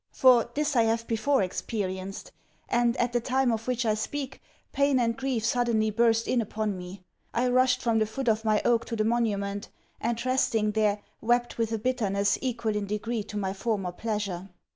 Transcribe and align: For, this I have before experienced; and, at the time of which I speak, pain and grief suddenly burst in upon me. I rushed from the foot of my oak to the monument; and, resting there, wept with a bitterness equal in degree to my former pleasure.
For, 0.13 0.49
this 0.55 0.75
I 0.75 0.81
have 0.85 1.05
before 1.05 1.43
experienced; 1.43 2.31
and, 2.67 2.97
at 2.97 3.13
the 3.13 3.19
time 3.19 3.51
of 3.51 3.67
which 3.67 3.85
I 3.85 3.93
speak, 3.93 4.41
pain 4.71 4.99
and 4.99 5.15
grief 5.15 5.45
suddenly 5.45 5.91
burst 5.91 6.27
in 6.27 6.41
upon 6.41 6.75
me. 6.75 7.03
I 7.35 7.47
rushed 7.49 7.83
from 7.83 7.99
the 7.99 8.07
foot 8.07 8.27
of 8.27 8.43
my 8.43 8.63
oak 8.65 8.83
to 8.85 8.95
the 8.95 9.05
monument; 9.05 9.69
and, 9.99 10.25
resting 10.25 10.71
there, 10.71 11.03
wept 11.21 11.59
with 11.59 11.71
a 11.71 11.77
bitterness 11.77 12.39
equal 12.41 12.75
in 12.75 12.87
degree 12.87 13.21
to 13.25 13.37
my 13.37 13.53
former 13.53 13.91
pleasure. 13.91 14.49